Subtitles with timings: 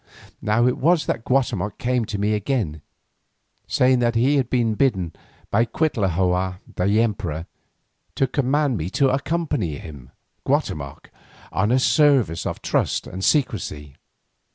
[0.41, 2.81] Now it was that Guatemoc came to me again,
[3.67, 5.13] saying that he had been bidden
[5.51, 7.45] by Cuitlahua the emperor,
[8.15, 10.09] to command me to accompany him,
[10.43, 11.11] Guatemoc,
[11.51, 13.93] on a service of trust and secrecy.